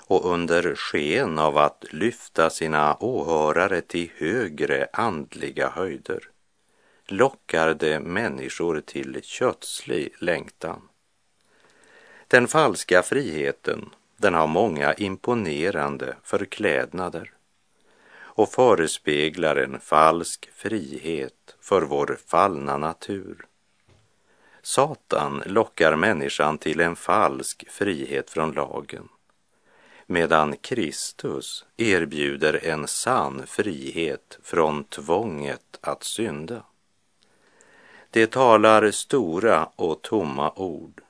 och 0.06 0.32
under 0.32 0.74
sken 0.74 1.38
av 1.38 1.58
att 1.58 1.84
lyfta 1.90 2.50
sina 2.50 2.96
åhörare 3.00 3.80
till 3.80 4.10
högre 4.16 4.88
andliga 4.92 5.68
höjder 5.68 6.30
lockar 7.06 7.74
de 7.74 8.00
människor 8.00 8.80
till 8.80 9.20
kötslig 9.22 10.14
längtan. 10.18 10.88
Den 12.28 12.48
falska 12.48 13.02
friheten, 13.02 13.90
den 14.24 14.34
har 14.34 14.46
många 14.46 14.94
imponerande 14.94 16.16
förklädnader 16.22 17.32
och 18.16 18.48
förespeglar 18.48 19.56
en 19.56 19.80
falsk 19.80 20.50
frihet 20.54 21.56
för 21.60 21.82
vår 21.82 22.18
fallna 22.26 22.76
natur. 22.76 23.46
Satan 24.62 25.42
lockar 25.46 25.96
människan 25.96 26.58
till 26.58 26.80
en 26.80 26.96
falsk 26.96 27.64
frihet 27.70 28.30
från 28.30 28.52
lagen 28.52 29.08
medan 30.06 30.56
Kristus 30.56 31.64
erbjuder 31.76 32.64
en 32.64 32.86
sann 32.86 33.42
frihet 33.46 34.38
från 34.42 34.84
tvånget 34.84 35.78
att 35.80 36.04
synda. 36.04 36.62
Det 38.10 38.26
talar 38.26 38.90
stora 38.90 39.68
och 39.76 40.02
tomma 40.02 40.52
ord 40.56 41.03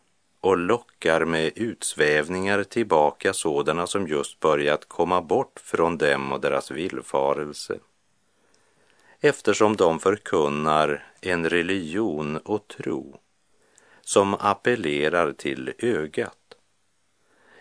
och 0.44 0.58
lockar 0.58 1.24
med 1.24 1.52
utsvävningar 1.56 2.62
tillbaka 2.64 3.32
sådana 3.32 3.86
som 3.86 4.08
just 4.08 4.40
börjat 4.40 4.88
komma 4.88 5.22
bort 5.22 5.60
från 5.64 5.98
dem 5.98 6.32
och 6.32 6.40
deras 6.40 6.70
villfarelse. 6.70 7.78
Eftersom 9.20 9.76
de 9.76 9.98
förkunnar 9.98 11.06
en 11.20 11.50
religion 11.50 12.36
och 12.36 12.68
tro 12.68 13.20
som 14.00 14.34
appellerar 14.34 15.32
till 15.32 15.72
ögat 15.78 16.54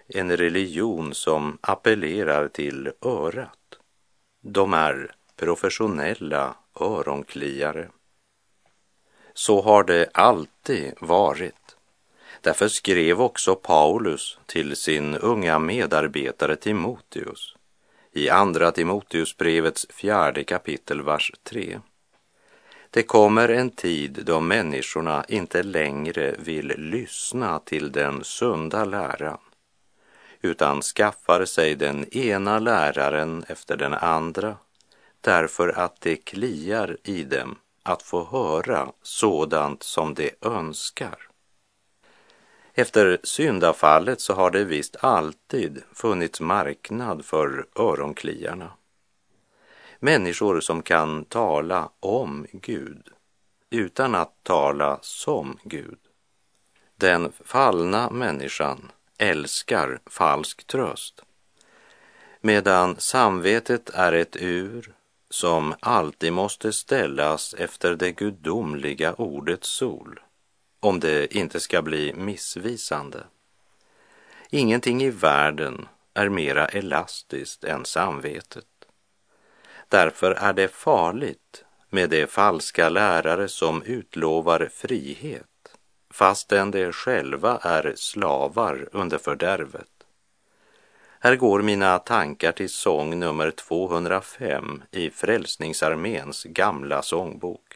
en 0.07 0.37
religion 0.37 1.13
som 1.13 1.57
appellerar 1.61 2.47
till 2.47 2.91
örat. 3.01 3.79
De 4.41 4.73
är 4.73 5.15
professionella 5.35 6.55
öronkliare. 6.79 7.89
Så 9.33 9.61
har 9.61 9.83
det 9.83 10.09
alltid 10.13 10.93
varit. 10.99 11.62
Därför 12.43 12.67
skrev 12.67 13.21
också 13.21 13.55
Paulus 13.55 14.37
till 14.45 14.75
sin 14.75 15.15
unga 15.15 15.59
medarbetare 15.59 16.55
Timoteus 16.55 17.55
i 18.11 18.29
Andra 18.29 18.71
Timoteusbrevets 18.71 19.87
fjärde 19.89 20.43
kapitel, 20.43 21.01
vers 21.01 21.31
3. 21.43 21.79
Det 22.89 23.03
kommer 23.03 23.49
en 23.49 23.69
tid 23.69 24.19
då 24.25 24.39
människorna 24.39 25.25
inte 25.27 25.63
längre 25.63 26.35
vill 26.39 26.67
lyssna 26.77 27.59
till 27.59 27.91
den 27.91 28.23
sunda 28.23 28.85
läran 28.85 29.39
utan 30.41 30.81
skaffar 30.81 31.45
sig 31.45 31.75
den 31.75 32.17
ena 32.17 32.59
läraren 32.59 33.45
efter 33.47 33.77
den 33.77 33.93
andra 33.93 34.57
därför 35.21 35.69
att 35.69 36.01
det 36.01 36.15
kliar 36.15 36.97
i 37.03 37.23
dem 37.23 37.55
att 37.83 38.03
få 38.03 38.27
höra 38.31 38.91
sådant 39.01 39.83
som 39.83 40.13
de 40.13 40.31
önskar. 40.41 41.32
Efter 42.73 43.19
syndafallet 43.23 44.21
så 44.21 44.33
har 44.33 44.51
det 44.51 44.63
visst 44.63 44.95
alltid 44.99 45.83
funnits 45.93 46.41
marknad 46.41 47.25
för 47.25 47.67
öronkliarna. 47.75 48.71
Människor 49.99 50.59
som 50.59 50.81
kan 50.81 51.25
tala 51.25 51.89
om 51.99 52.45
Gud 52.51 53.09
utan 53.69 54.15
att 54.15 54.43
tala 54.43 54.99
som 55.01 55.57
Gud. 55.63 55.97
Den 56.95 57.31
fallna 57.45 58.09
människan 58.09 58.91
älskar 59.17 59.99
falsk 60.05 60.67
tröst. 60.67 61.21
Medan 62.41 62.95
samvetet 62.99 63.89
är 63.89 64.13
ett 64.13 64.35
ur 64.35 64.93
som 65.29 65.75
alltid 65.79 66.33
måste 66.33 66.73
ställas 66.73 67.53
efter 67.53 67.95
det 67.95 68.11
gudomliga 68.11 69.13
ordets 69.13 69.67
sol, 69.67 70.19
om 70.83 70.99
det 70.99 71.35
inte 71.35 71.59
ska 71.59 71.81
bli 71.81 72.13
missvisande. 72.13 73.23
Ingenting 74.49 75.03
i 75.03 75.09
världen 75.09 75.87
är 76.13 76.29
mera 76.29 76.65
elastiskt 76.65 77.63
än 77.63 77.85
samvetet. 77.85 78.65
Därför 79.87 80.31
är 80.31 80.53
det 80.53 80.67
farligt 80.67 81.65
med 81.89 82.09
de 82.09 82.27
falska 82.27 82.89
lärare 82.89 83.47
som 83.47 83.83
utlovar 83.83 84.69
frihet 84.73 85.45
fastän 86.13 86.71
de 86.71 86.91
själva 86.91 87.57
är 87.57 87.93
slavar 87.95 88.89
under 88.91 89.17
fördärvet. 89.17 89.89
Här 91.19 91.35
går 91.35 91.61
mina 91.61 91.99
tankar 91.99 92.51
till 92.51 92.69
sång 92.69 93.19
nummer 93.19 93.51
205 93.51 94.83
i 94.91 95.09
Frälsningsarméns 95.09 96.43
gamla 96.43 97.01
sångbok, 97.01 97.72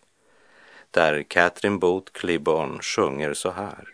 där 0.97 1.23
Catherine 1.23 1.77
Booth 1.77 2.11
Clibborn 2.11 2.79
sjunger 2.81 3.33
så 3.33 3.51
här. 3.51 3.87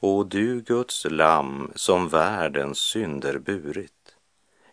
O 0.00 0.24
du 0.24 0.60
Guds 0.60 1.06
lamm 1.10 1.72
som 1.74 2.08
världens 2.08 2.78
synder 2.78 3.38
burit, 3.38 4.16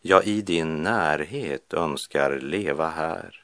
jag 0.02 0.28
i 0.28 0.42
din 0.42 0.84
närhet 0.84 1.74
önskar 1.74 2.40
leva 2.40 2.90
här, 2.90 3.44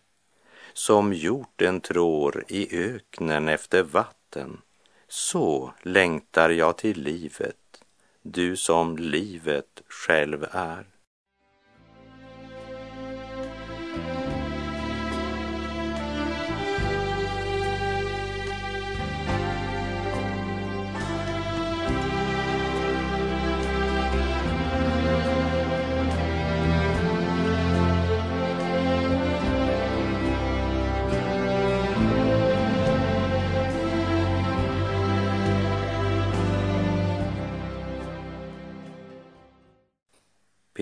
som 0.74 1.14
hjorten 1.14 1.82
trår 1.82 2.46
i 2.48 2.78
öknen 2.78 3.48
efter 3.48 3.84
vatten, 3.84 4.62
så 5.08 5.74
längtar 5.82 6.50
jag 6.50 6.78
till 6.78 7.02
livet, 7.02 7.84
du 8.22 8.56
som 8.56 8.98
livet 8.98 9.82
själv 9.88 10.46
är. 10.52 10.93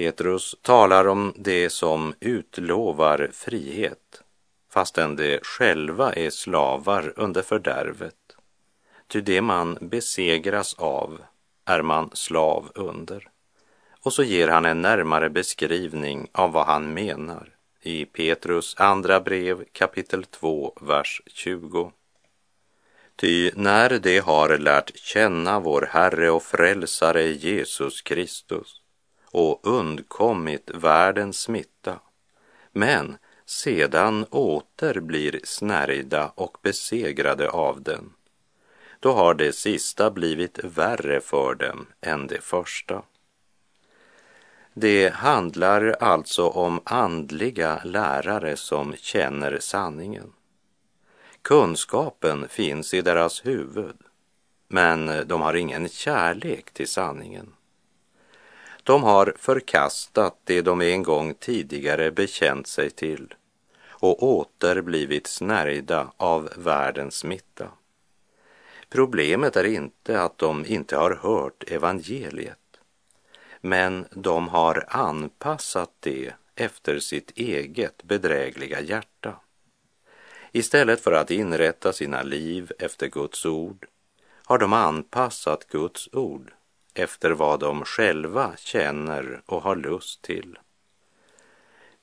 Petrus 0.01 0.55
talar 0.61 1.07
om 1.07 1.33
det 1.35 1.69
som 1.69 2.13
utlovar 2.19 3.29
frihet, 3.33 4.21
fastän 4.73 5.15
de 5.15 5.39
själva 5.43 6.13
är 6.13 6.29
slavar 6.29 7.13
under 7.15 7.41
fördärvet. 7.41 8.15
Ty 9.07 9.21
det 9.21 9.41
man 9.41 9.77
besegras 9.81 10.73
av 10.73 11.21
är 11.65 11.81
man 11.81 12.09
slav 12.13 12.71
under. 12.75 13.29
Och 14.01 14.13
så 14.13 14.23
ger 14.23 14.47
han 14.47 14.65
en 14.65 14.81
närmare 14.81 15.29
beskrivning 15.29 16.27
av 16.31 16.51
vad 16.51 16.65
han 16.65 16.93
menar 16.93 17.49
i 17.81 18.05
Petrus 18.05 18.75
andra 18.77 19.19
brev 19.19 19.65
kapitel 19.71 20.23
2, 20.23 20.73
vers 20.81 21.21
20. 21.25 21.91
Ty 23.15 23.51
när 23.55 23.99
de 23.99 24.19
har 24.19 24.57
lärt 24.57 24.97
känna 24.97 25.59
vår 25.59 25.89
Herre 25.91 26.31
och 26.31 26.43
Frälsare 26.43 27.23
Jesus 27.23 28.01
Kristus 28.01 28.80
och 29.31 29.59
undkommit 29.63 30.71
världens 30.73 31.39
smitta, 31.39 31.99
men 32.71 33.17
sedan 33.45 34.25
åter 34.29 34.99
blir 34.99 35.39
snärjda 35.43 36.31
och 36.35 36.57
besegrade 36.61 37.49
av 37.49 37.81
den, 37.81 38.13
då 38.99 39.11
har 39.11 39.33
det 39.33 39.53
sista 39.53 40.11
blivit 40.11 40.63
värre 40.63 41.21
för 41.21 41.55
dem 41.55 41.87
än 42.01 42.27
det 42.27 42.41
första. 42.41 43.03
Det 44.73 45.13
handlar 45.13 45.95
alltså 45.99 46.47
om 46.47 46.81
andliga 46.83 47.81
lärare 47.83 48.57
som 48.57 48.95
känner 48.95 49.57
sanningen. 49.59 50.33
Kunskapen 51.41 52.47
finns 52.47 52.93
i 52.93 53.01
deras 53.01 53.45
huvud, 53.45 53.97
men 54.67 55.27
de 55.27 55.41
har 55.41 55.53
ingen 55.53 55.89
kärlek 55.89 56.71
till 56.71 56.87
sanningen. 56.87 57.53
De 58.83 59.03
har 59.03 59.33
förkastat 59.37 60.37
det 60.43 60.61
de 60.61 60.81
en 60.81 61.03
gång 61.03 61.33
tidigare 61.33 62.11
bekänt 62.11 62.67
sig 62.67 62.89
till 62.89 63.33
och 63.89 64.23
åter 64.23 64.81
blivit 64.81 65.27
snärjda 65.27 66.11
av 66.17 66.49
världens 66.57 67.15
smitta. 67.15 67.67
Problemet 68.89 69.55
är 69.55 69.63
inte 69.63 70.21
att 70.21 70.37
de 70.37 70.65
inte 70.65 70.97
har 70.97 71.15
hört 71.15 71.63
evangeliet, 71.71 72.57
men 73.61 74.05
de 74.11 74.47
har 74.47 74.85
anpassat 74.87 75.91
det 75.99 76.33
efter 76.55 76.99
sitt 76.99 77.31
eget 77.37 78.03
bedrägliga 78.03 78.81
hjärta. 78.81 79.35
Istället 80.51 81.01
för 81.01 81.11
att 81.11 81.31
inrätta 81.31 81.93
sina 81.93 82.23
liv 82.23 82.71
efter 82.79 83.07
Guds 83.07 83.45
ord 83.45 83.87
har 84.45 84.57
de 84.57 84.73
anpassat 84.73 85.67
Guds 85.67 86.09
ord 86.13 86.53
efter 86.93 87.31
vad 87.31 87.59
de 87.59 87.85
själva 87.85 88.53
känner 88.57 89.41
och 89.45 89.61
har 89.61 89.75
lust 89.75 90.21
till. 90.21 90.59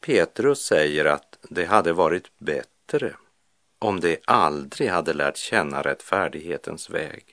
Petrus 0.00 0.60
säger 0.60 1.04
att 1.04 1.38
det 1.42 1.64
hade 1.64 1.92
varit 1.92 2.38
bättre 2.38 3.14
om 3.78 4.00
de 4.00 4.18
aldrig 4.24 4.90
hade 4.90 5.12
lärt 5.12 5.36
känna 5.36 5.82
rättfärdighetens 5.82 6.90
väg 6.90 7.24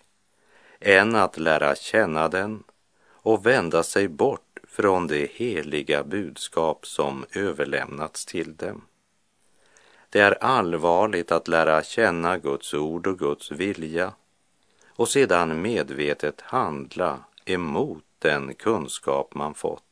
än 0.79 1.15
att 1.15 1.37
lära 1.37 1.75
känna 1.75 2.27
den 2.27 2.63
och 3.07 3.45
vända 3.45 3.83
sig 3.83 4.07
bort 4.07 4.59
från 4.67 5.07
det 5.07 5.31
heliga 5.31 6.03
budskap 6.03 6.87
som 6.87 7.25
överlämnats 7.33 8.25
till 8.25 8.55
dem. 8.55 8.81
Det 10.09 10.19
är 10.19 10.43
allvarligt 10.43 11.31
att 11.31 11.47
lära 11.47 11.83
känna 11.83 12.37
Guds 12.37 12.73
ord 12.73 13.07
och 13.07 13.19
Guds 13.19 13.51
vilja 13.51 14.13
och 14.87 15.09
sedan 15.09 15.61
medvetet 15.61 16.41
handla 16.41 17.19
emot 17.45 18.03
den 18.19 18.53
kunskap 18.53 19.35
man 19.35 19.53
fått. 19.53 19.83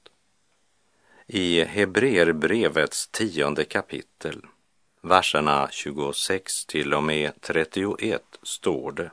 I 1.28 1.64
Hebreerbrevets 1.64 3.08
tionde 3.08 3.66
kapitel, 3.66 4.46
verserna 5.02 5.68
26 5.72 6.66
till 6.66 6.94
och 6.94 7.04
med 7.04 7.32
31 7.42 8.24
står 8.44 8.92
det. 8.92 9.12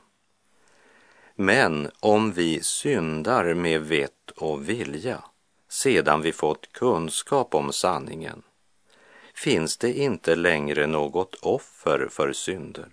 Men 1.35 1.91
om 1.99 2.31
vi 2.31 2.63
syndar 2.63 3.53
med 3.53 3.81
vett 3.81 4.31
och 4.35 4.69
vilja 4.69 5.23
sedan 5.69 6.21
vi 6.21 6.31
fått 6.31 6.73
kunskap 6.73 7.55
om 7.55 7.73
sanningen 7.73 8.41
finns 9.33 9.77
det 9.77 9.93
inte 9.93 10.35
längre 10.35 10.87
något 10.87 11.35
offer 11.35 12.07
för 12.11 12.33
synder 12.33 12.89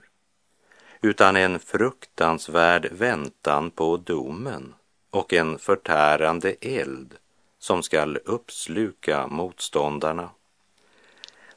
utan 1.01 1.37
en 1.37 1.59
fruktansvärd 1.59 2.89
väntan 2.93 3.71
på 3.71 3.97
domen 3.97 4.75
och 5.11 5.33
en 5.33 5.59
förtärande 5.59 6.55
eld 6.61 7.15
som 7.59 7.83
skall 7.83 8.17
uppsluka 8.25 9.27
motståndarna. 9.27 10.31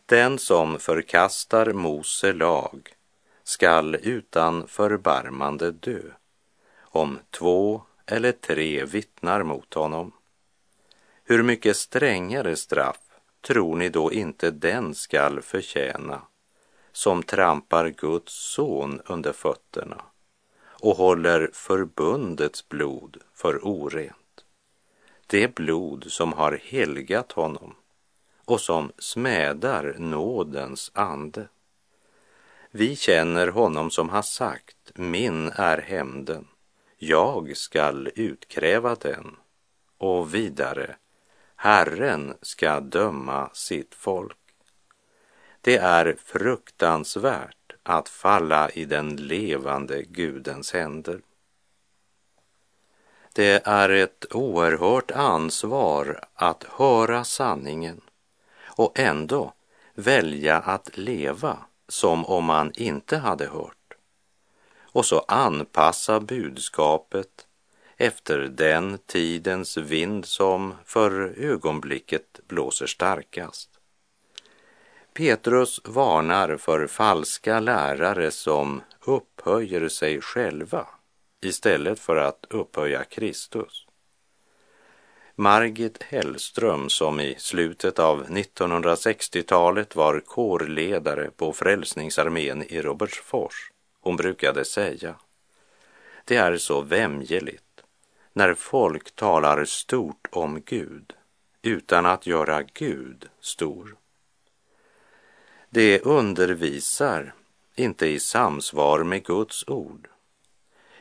Den 0.06 0.40
som 0.40 0.80
förkastar 0.80 1.74
Mose 1.74 2.34
lag 2.34 2.94
skall 3.44 3.96
utan 3.96 4.68
förbarmande 4.68 5.72
dö 5.72 6.02
om 6.80 7.20
två 7.30 7.82
eller 8.06 8.32
tre 8.32 8.86
vittnar 8.86 9.44
mot 9.44 9.74
honom. 9.74 10.12
Hur 11.24 11.44
mycket 11.44 11.78
strängare 11.78 12.56
straff 12.56 13.02
tror 13.42 13.76
ni 13.76 13.90
då 13.90 14.12
inte 14.14 14.52
den 14.52 14.96
skall 14.96 15.42
förtjäna 15.42 16.22
som 16.92 17.24
trampar 17.24 17.90
Guds 17.90 18.34
son 18.34 19.02
under 19.06 19.34
fötterna 19.34 20.02
och 20.82 20.98
håller 20.98 21.50
förbundets 21.54 22.70
blod 22.70 23.18
för 23.34 23.68
orent. 23.68 24.46
Det 25.28 25.56
blod 25.56 26.06
som 26.08 26.34
har 26.34 26.60
helgat 26.64 27.32
honom 27.32 27.76
och 28.46 28.62
som 28.62 28.92
smädar 28.98 29.96
nådens 29.98 30.92
ande. 30.94 31.48
Vi 32.72 32.96
känner 32.96 33.48
honom 33.48 33.92
som 33.92 34.10
har 34.10 34.22
sagt, 34.22 34.92
min 34.96 35.52
är 35.56 35.78
hämnden, 35.78 36.48
jag 36.98 37.58
skall 37.58 38.10
utkräva 38.16 38.96
den. 38.96 39.36
Och 39.98 40.36
vidare, 40.36 40.96
Herren 41.56 42.34
ska 42.42 42.80
döma 42.80 43.50
sitt 43.54 43.96
folk. 43.96 44.38
Det 45.62 45.78
är 45.78 46.16
fruktansvärt 46.26 47.61
att 47.84 48.10
falla 48.10 48.70
i 48.70 48.86
den 48.86 49.16
levande 49.16 50.04
Gudens 50.04 50.74
händer. 50.74 51.22
Det 53.34 53.68
är 53.68 53.90
ett 53.90 54.26
oerhört 54.36 55.12
ansvar 55.12 56.24
att 56.34 56.64
höra 56.64 57.24
sanningen 57.24 58.02
och 58.64 59.00
ändå 59.00 59.54
välja 59.94 60.58
att 60.58 60.98
leva 60.98 61.58
som 61.88 62.26
om 62.26 62.46
man 62.46 62.72
inte 62.76 63.18
hade 63.18 63.48
hört. 63.48 63.94
Och 64.82 65.06
så 65.06 65.20
anpassa 65.20 66.20
budskapet 66.20 67.48
efter 67.98 68.40
den 68.40 68.98
tidens 68.98 69.78
vind 69.78 70.26
som 70.26 70.74
för 70.86 71.34
ögonblicket 71.38 72.40
blåser 72.48 72.88
starkast. 72.88 73.71
Petrus 75.14 75.82
varnar 75.84 76.58
för 76.58 76.88
falska 76.88 77.60
lärare 77.60 78.32
som 78.32 78.82
upphöjer 79.06 79.88
sig 79.88 80.22
själva 80.22 80.88
istället 81.42 82.00
för 82.00 82.16
att 82.16 82.46
upphöja 82.50 83.04
Kristus. 83.04 83.86
Margit 85.36 86.04
Hellström, 86.04 86.90
som 86.90 87.20
i 87.20 87.36
slutet 87.38 88.00
av 88.00 88.28
1960-talet 88.28 89.96
var 89.96 90.20
kårledare 90.20 91.32
på 91.32 91.54
Frälsningsarmén 91.54 92.64
i 92.64 92.82
Robertsfors, 92.82 93.72
hon 94.00 94.16
brukade 94.16 94.66
säga, 94.66 95.16
det 96.26 96.36
är 96.36 96.58
så 96.58 96.82
vämjeligt 96.82 97.84
när 98.34 98.54
folk 98.54 99.16
talar 99.16 99.66
stort 99.66 100.28
om 100.32 100.62
Gud 100.66 101.14
utan 101.62 102.06
att 102.06 102.28
göra 102.28 102.64
Gud 102.64 103.30
stor. 103.40 103.96
Det 105.74 106.00
undervisar 106.00 107.34
inte 107.76 108.08
i 108.08 108.20
samsvar 108.20 109.04
med 109.04 109.26
Guds 109.26 109.68
ord 109.68 110.08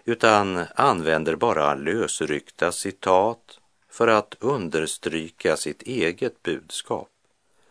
utan 0.04 0.64
använder 0.74 1.36
bara 1.36 1.74
lösryckta 1.74 2.72
citat 2.72 3.58
för 3.88 4.08
att 4.08 4.34
understryka 4.40 5.56
sitt 5.56 5.82
eget 5.82 6.42
budskap 6.42 7.10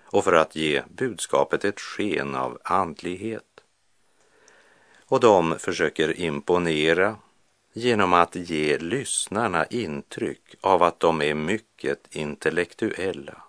och 0.03 0.23
för 0.23 0.33
att 0.33 0.55
ge 0.55 0.83
budskapet 0.89 1.65
ett 1.65 1.79
sken 1.79 2.35
av 2.35 2.59
andlighet. 2.63 3.61
Och 5.05 5.19
de 5.19 5.59
försöker 5.59 6.19
imponera 6.19 7.15
genom 7.73 8.13
att 8.13 8.35
ge 8.35 8.77
lyssnarna 8.77 9.65
intryck 9.65 10.55
av 10.61 10.83
att 10.83 10.99
de 10.99 11.21
är 11.21 11.33
mycket 11.33 12.15
intellektuella 12.15 13.48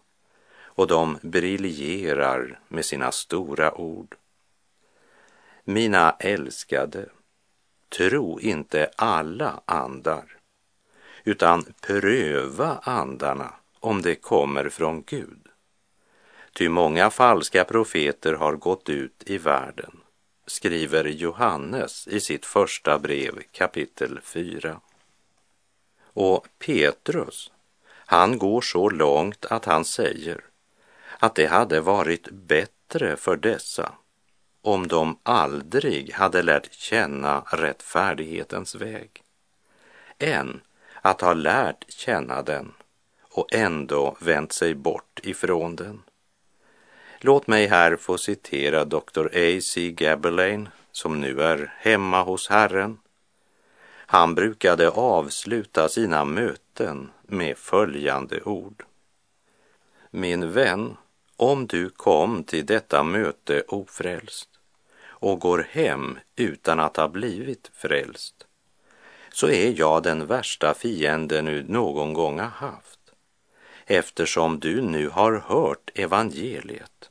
och 0.80 0.86
de 0.86 1.18
briljerar 1.22 2.58
med 2.68 2.84
sina 2.84 3.12
stora 3.12 3.74
ord. 3.74 4.16
Mina 5.64 6.16
älskade, 6.18 7.06
tro 7.88 8.40
inte 8.40 8.90
alla 8.96 9.60
andar, 9.64 10.36
utan 11.24 11.64
pröva 11.80 12.78
andarna 12.82 13.54
om 13.80 14.02
det 14.02 14.14
kommer 14.14 14.68
från 14.68 15.02
Gud. 15.06 15.48
Ty 16.52 16.68
många 16.68 17.10
falska 17.10 17.64
profeter 17.64 18.32
har 18.32 18.52
gått 18.56 18.88
ut 18.88 19.22
i 19.26 19.38
världen, 19.38 20.00
skriver 20.46 21.04
Johannes 21.04 22.08
i 22.08 22.20
sitt 22.20 22.46
första 22.46 22.98
brev 22.98 23.42
kapitel 23.52 24.20
4. 24.22 24.80
Och 26.02 26.46
Petrus, 26.58 27.52
han 27.90 28.38
går 28.38 28.60
så 28.60 28.90
långt 28.90 29.44
att 29.44 29.64
han 29.64 29.84
säger 29.84 30.49
att 31.20 31.34
det 31.34 31.46
hade 31.46 31.80
varit 31.80 32.28
bättre 32.30 33.16
för 33.16 33.36
dessa 33.36 33.92
om 34.62 34.88
de 34.88 35.18
aldrig 35.22 36.12
hade 36.12 36.42
lärt 36.42 36.72
känna 36.72 37.40
rättfärdighetens 37.40 38.74
väg 38.74 39.22
än 40.18 40.60
att 41.02 41.20
ha 41.20 41.34
lärt 41.34 41.90
känna 41.92 42.42
den 42.42 42.72
och 43.22 43.54
ändå 43.54 44.16
vänt 44.20 44.52
sig 44.52 44.74
bort 44.74 45.20
ifrån 45.22 45.76
den. 45.76 46.02
Låt 47.20 47.46
mig 47.46 47.66
här 47.66 47.96
få 47.96 48.18
citera 48.18 48.84
Dr. 48.84 49.26
A.C. 49.26 49.90
Gabelain 49.90 50.68
som 50.92 51.20
nu 51.20 51.42
är 51.42 51.74
hemma 51.78 52.22
hos 52.22 52.48
Herren. 52.48 52.98
Han 54.06 54.34
brukade 54.34 54.90
avsluta 54.90 55.88
sina 55.88 56.24
möten 56.24 57.10
med 57.22 57.58
följande 57.58 58.42
ord. 58.42 58.84
Min 60.10 60.52
vän, 60.52 60.96
om 61.40 61.66
du 61.66 61.90
kom 61.90 62.44
till 62.44 62.66
detta 62.66 63.02
möte 63.02 63.62
ofrälst 63.68 64.48
och 65.02 65.40
går 65.40 65.66
hem 65.70 66.18
utan 66.36 66.80
att 66.80 66.96
ha 66.96 67.08
blivit 67.08 67.70
frälst, 67.74 68.46
så 69.32 69.48
är 69.48 69.78
jag 69.78 70.02
den 70.02 70.26
värsta 70.26 70.74
fienden 70.74 71.44
du 71.44 71.62
någon 71.62 72.12
gång 72.12 72.38
har 72.38 72.46
haft, 72.46 73.00
eftersom 73.86 74.60
du 74.60 74.80
nu 74.80 75.08
har 75.08 75.32
hört 75.46 75.90
evangeliet 75.94 77.10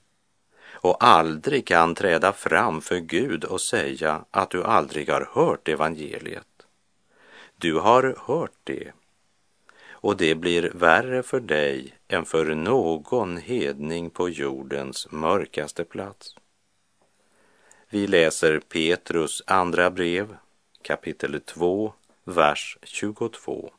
och 0.72 1.04
aldrig 1.04 1.68
kan 1.68 1.96
träda 1.96 2.34
fram 2.34 2.82
för 2.82 3.00
Gud 3.00 3.44
och 3.44 3.62
säga 3.62 4.26
att 4.32 4.50
du 4.50 4.64
aldrig 4.64 5.10
har 5.10 5.30
hört 5.34 5.68
evangeliet. 5.68 6.66
Du 7.58 7.80
har 7.80 8.16
hört 8.28 8.58
det 8.64 8.92
och 10.02 10.18
det 10.18 10.36
blir 10.36 10.72
värre 10.76 11.24
för 11.24 11.40
dig 11.40 11.94
än 12.08 12.26
för 12.26 12.46
någon 12.46 13.38
hedning 13.38 14.10
på 14.10 14.30
jordens 14.30 15.08
mörkaste 15.12 15.84
plats. 15.84 16.36
Vi 17.90 18.08
läser 18.08 18.60
Petrus 18.60 19.44
andra 19.48 19.90
brev, 19.90 20.36
kapitel 20.82 21.42
2, 21.42 21.94
vers 22.24 22.78
22. 22.84 23.72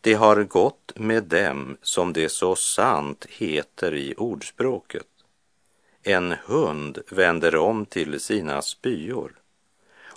Det 0.00 0.14
har 0.14 0.42
gått 0.42 0.92
med 0.96 1.24
dem 1.24 1.76
som 1.82 2.12
det 2.12 2.28
så 2.28 2.56
sant 2.56 3.26
heter 3.28 3.94
i 3.94 4.14
ordspråket. 4.16 5.06
En 6.02 6.34
hund 6.44 6.98
vänder 7.10 7.56
om 7.56 7.86
till 7.86 8.20
sina 8.20 8.62
spyor 8.62 9.32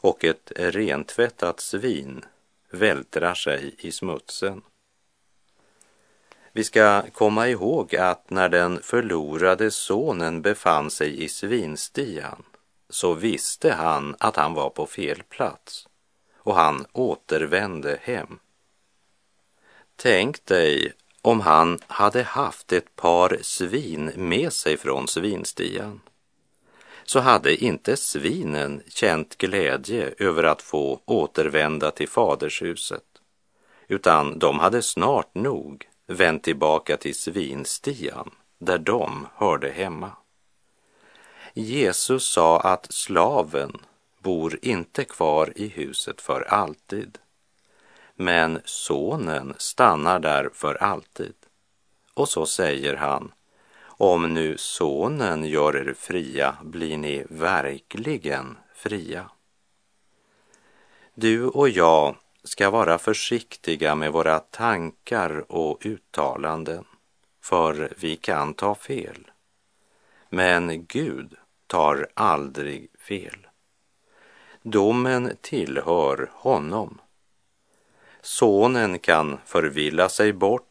och 0.02 0.26
ett 0.26 0.52
rentvättat 0.56 1.60
svin 1.60 2.26
vältrar 2.72 3.34
sig 3.34 3.76
i 3.78 3.92
smutsen. 3.92 4.62
Vi 6.52 6.64
ska 6.64 7.04
komma 7.14 7.48
ihåg 7.48 7.96
att 7.96 8.30
när 8.30 8.50
den 8.50 8.82
förlorade 8.82 9.72
sonen 9.72 10.42
befann 10.42 10.92
sig 10.92 11.24
i 11.24 11.30
svinstian 11.30 12.44
så 12.90 13.14
visste 13.14 13.72
han 13.72 14.16
att 14.20 14.36
han 14.36 14.54
var 14.54 14.70
på 14.70 14.86
fel 14.86 15.24
plats 15.24 15.88
och 16.38 16.56
han 16.56 16.86
återvände 16.92 18.00
hem. 18.02 18.40
Tänk 19.96 20.46
dig 20.46 20.94
om 21.22 21.42
han 21.42 21.80
hade 21.88 22.24
haft 22.24 22.72
ett 22.72 22.96
par 22.96 23.38
svin 23.42 24.12
med 24.16 24.54
sig 24.54 24.78
från 24.78 25.08
svinstian 25.08 26.02
så 27.10 27.20
hade 27.20 27.56
inte 27.64 27.98
svinen 27.98 28.84
känt 28.88 29.38
glädje 29.38 30.14
över 30.18 30.44
att 30.44 30.62
få 30.62 31.02
återvända 31.06 31.92
till 31.92 32.10
fadershuset, 32.10 33.04
utan 33.88 34.40
de 34.40 34.60
hade 34.60 34.82
snart 34.82 35.36
nog 35.36 35.88
vänt 36.08 36.44
tillbaka 36.44 36.98
till 36.98 37.16
svinstian 37.16 38.32
där 38.58 38.78
de 38.78 39.28
hörde 39.36 39.70
hemma. 39.70 40.12
Jesus 41.54 42.30
sa 42.30 42.60
att 42.60 42.94
slaven 42.94 43.78
bor 44.20 44.60
inte 44.62 45.04
kvar 45.04 45.54
i 45.56 45.68
huset 45.68 46.22
för 46.22 46.42
alltid, 46.42 47.18
men 48.16 48.62
sonen 48.66 49.54
stannar 49.58 50.20
där 50.20 50.50
för 50.54 50.76
alltid. 50.84 51.36
Och 52.14 52.30
så 52.30 52.46
säger 52.46 52.96
han, 52.96 53.32
om 54.02 54.34
nu 54.34 54.58
sonen 54.58 55.46
gör 55.46 55.76
er 55.78 55.94
fria 55.94 56.58
blir 56.62 56.98
ni 56.98 57.26
verkligen 57.30 58.58
fria. 58.74 59.30
Du 61.14 61.48
och 61.48 61.70
jag 61.70 62.16
ska 62.44 62.70
vara 62.70 62.98
försiktiga 62.98 63.96
med 63.96 64.12
våra 64.12 64.40
tankar 64.40 65.52
och 65.52 65.86
uttalanden, 65.86 66.86
för 67.42 67.94
vi 67.98 68.16
kan 68.16 68.54
ta 68.54 68.76
fel. 68.76 69.32
Men 70.30 70.86
Gud 70.86 71.36
tar 71.68 72.08
aldrig 72.14 72.90
fel. 73.00 73.48
Domen 74.62 75.38
tillhör 75.42 76.32
honom. 76.34 77.02
Sonen 78.22 79.00
kan 79.00 79.38
förvilla 79.46 80.10
sig 80.10 80.34
bort, 80.34 80.69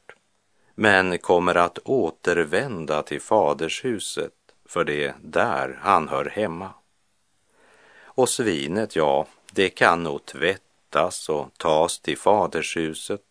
men 0.80 1.18
kommer 1.18 1.54
att 1.54 1.78
återvända 1.84 3.02
till 3.02 3.20
fadershuset, 3.20 4.32
för 4.66 4.84
det 4.84 5.04
är 5.04 5.14
där 5.22 5.78
han 5.82 6.08
hör 6.08 6.24
hemma. 6.24 6.70
Och 8.02 8.28
svinet, 8.28 8.96
ja, 8.96 9.26
det 9.52 9.68
kan 9.68 10.02
nog 10.02 10.24
tvättas 10.24 11.28
och 11.28 11.48
tas 11.56 12.00
till 12.00 12.18
fadershuset, 12.18 13.22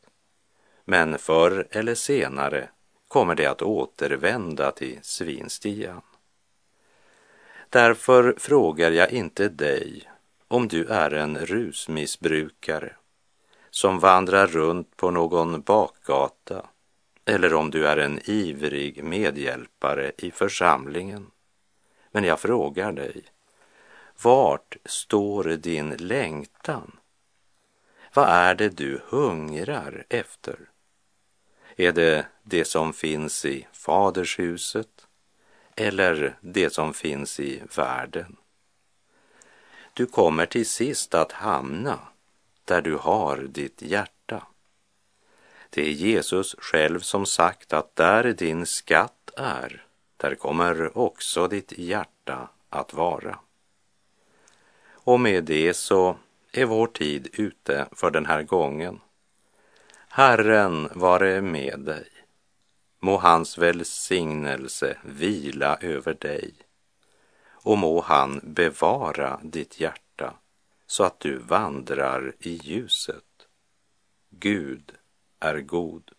men 0.85 1.17
förr 1.17 1.67
eller 1.71 1.95
senare 1.95 2.69
kommer 3.07 3.35
det 3.35 3.45
att 3.45 3.61
återvända 3.61 4.71
till 4.71 4.99
svinstian. 5.01 6.01
Därför 7.69 8.35
frågar 8.37 8.91
jag 8.91 9.11
inte 9.11 9.49
dig 9.49 10.09
om 10.47 10.67
du 10.67 10.85
är 10.85 11.13
en 11.13 11.37
rusmissbrukare 11.37 12.95
som 13.69 13.99
vandrar 13.99 14.47
runt 14.47 14.97
på 14.97 15.11
någon 15.11 15.61
bakgata 15.61 16.65
eller 17.27 17.53
om 17.53 17.71
du 17.71 17.87
är 17.87 17.97
en 17.97 18.19
ivrig 18.23 19.03
medhjälpare 19.03 20.11
i 20.17 20.31
församlingen. 20.31 21.31
Men 22.11 22.23
jag 22.23 22.39
frågar 22.39 22.91
dig, 22.91 23.23
vart 24.21 24.77
står 24.85 25.43
din 25.43 25.89
längtan? 25.89 26.99
Vad 28.13 28.29
är 28.29 28.55
det 28.55 28.69
du 28.69 29.01
hungrar 29.07 30.05
efter? 30.09 30.59
Är 31.75 31.91
det 31.91 32.25
det 32.43 32.65
som 32.65 32.93
finns 32.93 33.45
i 33.45 33.67
fadershuset 33.71 35.07
eller 35.75 36.37
det 36.41 36.73
som 36.73 36.93
finns 36.93 37.39
i 37.39 37.63
världen? 37.75 38.37
Du 39.93 40.05
kommer 40.05 40.45
till 40.45 40.65
sist 40.65 41.13
att 41.13 41.31
hamna 41.31 41.99
där 42.65 42.81
du 42.81 42.95
har 42.95 43.37
ditt 43.37 43.81
hjärta. 43.81 44.16
Det 45.77 45.87
är 45.87 45.91
Jesus 45.91 46.55
själv 46.59 46.99
som 46.99 47.25
sagt 47.25 47.73
att 47.73 47.95
där 47.95 48.23
din 48.23 48.65
skatt 48.65 49.31
är, 49.37 49.85
där 50.17 50.35
kommer 50.35 50.97
också 50.97 51.47
ditt 51.47 51.77
hjärta 51.77 52.49
att 52.69 52.93
vara. 52.93 53.39
Och 54.91 55.19
med 55.19 55.43
det 55.43 55.73
så 55.73 56.17
är 56.51 56.65
vår 56.65 56.87
tid 56.87 57.27
ute 57.33 57.87
för 57.91 58.11
den 58.11 58.25
här 58.25 58.43
gången. 58.43 58.99
Herren 60.09 60.89
vare 60.93 61.41
med 61.41 61.79
dig. 61.79 62.07
Må 62.99 63.17
hans 63.17 63.57
välsignelse 63.57 64.97
vila 65.03 65.77
över 65.81 66.13
dig 66.13 66.53
och 67.49 67.77
må 67.77 68.01
han 68.01 68.39
bevara 68.43 69.39
ditt 69.43 69.79
hjärta 69.79 70.33
så 70.87 71.03
att 71.03 71.19
du 71.19 71.37
vandrar 71.37 72.35
i 72.39 72.59
ljuset. 72.63 73.23
Gud 74.29 74.96
är 75.39 75.61
god. 75.61 76.11